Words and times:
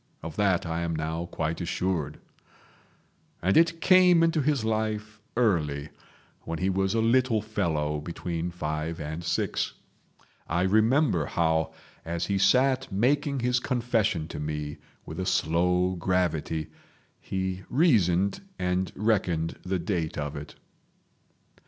Of 0.23 0.35
that 0.37 0.65
I 0.65 0.79
am 0.81 0.95
now 0.95 1.27
quite 1.27 1.61
assured. 1.61 2.17
And 3.39 3.55
it 3.55 3.81
came 3.81 4.23
into 4.23 4.41
his 4.41 4.65
life 4.65 5.19
early, 5.37 5.89
when 6.41 6.57
he 6.57 6.71
was 6.71 6.95
a 6.95 7.01
little 7.01 7.39
fellow 7.39 7.99
between 8.01 8.49
five 8.49 8.99
and 8.99 9.23
six. 9.23 9.73
I 10.47 10.63
remember 10.63 11.27
how, 11.27 11.71
as 12.03 12.25
he 12.25 12.39
sat 12.39 12.91
making 12.91 13.41
his 13.41 13.59
confession 13.59 14.27
to 14.29 14.39
me 14.39 14.77
with 15.05 15.19
a 15.19 15.25
slow 15.27 15.93
gravity, 15.97 16.71
he 17.19 17.61
reasoned 17.69 18.41
and 18.57 18.91
reckoned 18.95 19.59
the 19.61 19.77
date 19.77 20.17
of 20.17 20.35
it. 20.35 20.55